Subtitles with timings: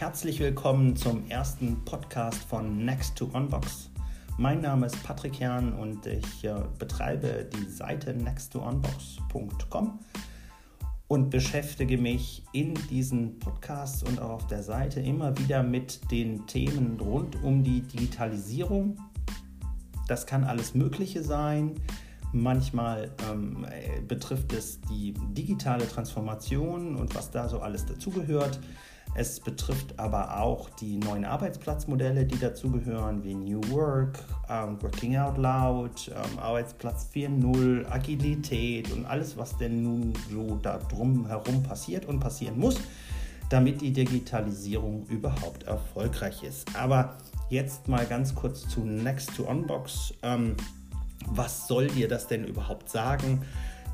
[0.00, 3.90] herzlich willkommen zum ersten Podcast von Next to Unbox.
[4.36, 9.98] Mein Name ist Patrick Herrn und ich äh, betreibe die Seite nexttounbox.com
[11.08, 16.46] und beschäftige mich in diesen Podcasts und auch auf der Seite immer wieder mit den
[16.46, 19.00] Themen rund um die Digitalisierung.
[20.06, 21.74] Das kann alles Mögliche sein.
[22.32, 28.60] Manchmal ähm, äh, betrifft es die digitale Transformation und was da so alles dazugehört.
[29.18, 35.38] Es betrifft aber auch die neuen Arbeitsplatzmodelle, die dazugehören, wie New Work, ähm, Working Out
[35.38, 42.06] Loud, ähm, Arbeitsplatz 4.0, Agilität und alles, was denn nun so da drum herum passiert
[42.06, 42.76] und passieren muss,
[43.50, 46.76] damit die Digitalisierung überhaupt erfolgreich ist.
[46.76, 47.18] Aber
[47.50, 50.14] jetzt mal ganz kurz zu Next to Unbox.
[50.22, 50.54] Ähm,
[51.26, 53.42] was soll dir das denn überhaupt sagen?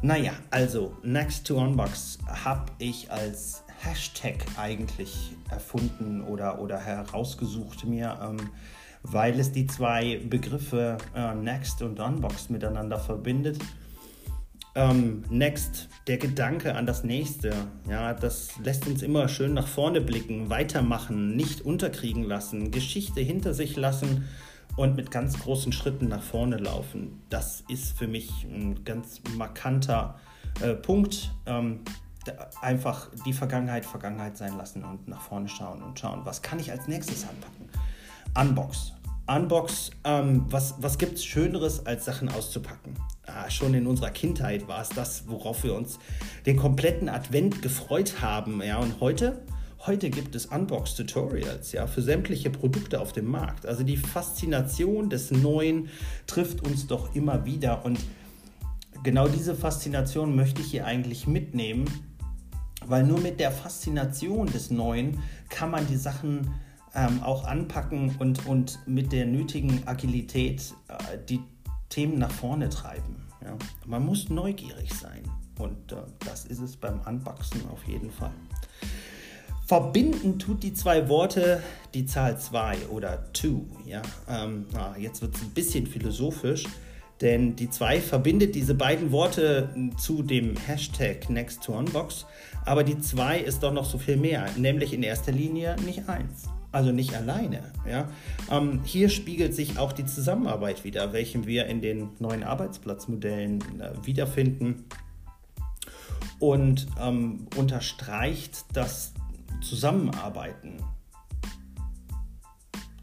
[0.03, 8.19] Naja, also Next to Unbox habe ich als Hashtag eigentlich erfunden oder, oder herausgesucht mir,
[8.23, 8.51] ähm,
[9.03, 13.59] weil es die zwei Begriffe äh, Next und Unbox miteinander verbindet.
[14.77, 17.53] Ähm, next, der Gedanke an das nächste,
[17.89, 23.55] ja, das lässt uns immer schön nach vorne blicken, weitermachen, nicht unterkriegen lassen, Geschichte hinter
[23.55, 24.25] sich lassen
[24.77, 27.23] und mit ganz großen Schritten nach vorne laufen.
[27.29, 30.19] Das ist für mich ein ganz markanter
[30.61, 31.31] äh, Punkt.
[31.47, 31.81] Ähm,
[32.61, 36.71] einfach die Vergangenheit Vergangenheit sein lassen und nach vorne schauen und schauen, was kann ich
[36.71, 37.69] als nächstes anpacken.
[38.39, 38.93] Unbox.
[39.27, 42.95] Unbox, ähm, was, was gibt es Schöneres, als Sachen auszupacken?
[43.27, 45.99] Ah, schon in unserer Kindheit war es das, worauf wir uns
[46.45, 48.63] den kompletten Advent gefreut haben.
[48.63, 49.41] Ja, und heute,
[49.87, 53.65] heute gibt es Unbox-Tutorials ja, für sämtliche Produkte auf dem Markt.
[53.65, 55.89] Also die Faszination des Neuen
[56.27, 57.83] trifft uns doch immer wieder.
[57.87, 57.99] Und
[59.05, 61.87] genau diese Faszination möchte ich hier eigentlich mitnehmen
[62.89, 66.55] weil nur mit der Faszination des Neuen kann man die Sachen
[66.95, 71.41] ähm, auch anpacken und, und mit der nötigen Agilität äh, die
[71.89, 73.27] Themen nach vorne treiben.
[73.43, 73.57] Ja.
[73.87, 75.23] Man muss neugierig sein
[75.59, 78.33] und äh, das ist es beim Unboxen auf jeden Fall.
[79.67, 81.63] Verbinden tut die zwei Worte
[81.95, 83.63] die Zahl 2 oder 2.
[83.87, 84.03] Ja?
[84.29, 86.65] Ähm, ah, jetzt wird es ein bisschen philosophisch.
[87.25, 92.27] Denn die 2 verbindet diese beiden Worte zu dem Hashtag Next to Unbox.
[92.67, 96.51] Aber die 2 ist doch noch so viel mehr, nämlich in erster Linie nicht eins.
[96.71, 97.73] Also nicht alleine.
[97.89, 98.11] Ja?
[98.51, 104.07] Ähm, hier spiegelt sich auch die Zusammenarbeit wieder, welchen wir in den neuen Arbeitsplatzmodellen äh,
[104.07, 104.85] wiederfinden
[106.41, 109.15] und ähm, unterstreicht das
[109.63, 110.77] Zusammenarbeiten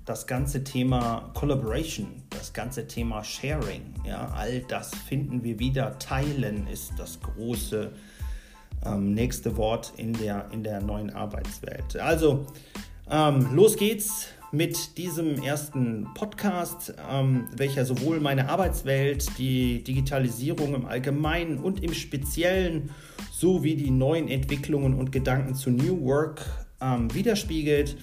[0.06, 5.98] das ganze Thema Collaboration, das ganze Thema Sharing, ja, all das finden wir wieder.
[6.00, 7.92] Teilen ist das große
[8.86, 11.98] ähm, nächste Wort in der, in der neuen Arbeitswelt.
[11.98, 12.48] Also,
[13.10, 20.86] ähm, los geht's mit diesem ersten Podcast, ähm, welcher sowohl meine Arbeitswelt, die Digitalisierung im
[20.86, 22.90] Allgemeinen und im Speziellen
[23.32, 26.46] sowie die neuen Entwicklungen und Gedanken zu New Work
[26.82, 27.98] ähm, widerspiegelt.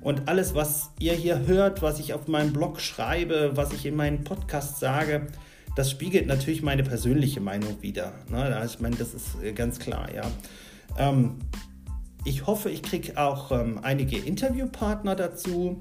[0.00, 3.96] Und alles, was ihr hier hört, was ich auf meinem Blog schreibe, was ich in
[3.96, 5.26] meinen Podcasts sage,
[5.76, 8.12] das spiegelt natürlich meine persönliche Meinung wider.
[8.28, 8.62] Ne?
[8.64, 10.22] Ich meine, das ist äh, ganz klar, ja.
[10.98, 11.38] Ähm,
[12.24, 15.80] ich hoffe, ich kriege auch ähm, einige Interviewpartner dazu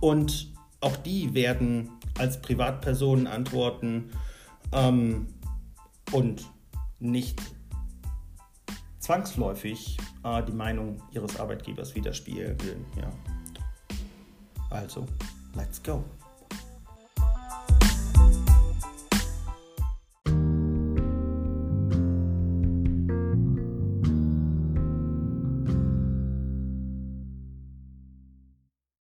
[0.00, 4.10] und auch die werden als Privatpersonen antworten
[4.72, 5.28] ähm,
[6.12, 6.44] und
[6.98, 7.40] nicht
[9.10, 12.86] zwangsläufig äh, die Meinung ihres Arbeitgebers widerspiegeln.
[12.96, 13.10] Ja.
[14.70, 15.04] Also,
[15.56, 16.04] let's go.